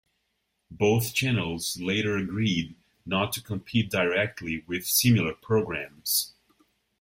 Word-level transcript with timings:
Both 0.71 1.13
channels 1.13 1.79
later 1.79 2.17
agreed 2.17 2.75
not 3.05 3.33
to 3.33 3.43
compete 3.43 3.91
directly 3.91 4.63
with 4.65 4.87
similar 4.87 5.35
programmes. 5.35 6.33